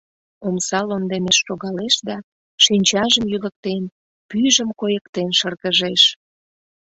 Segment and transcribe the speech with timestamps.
[0.47, 2.17] Омса лондемеш шогалеш да,
[2.63, 3.83] шинчажым йӱлыктен,
[4.29, 6.01] пӱйжым койыктен шыргыжеш.